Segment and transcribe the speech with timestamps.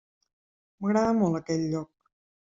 [0.85, 1.91] M'agrada molt aquest lloc.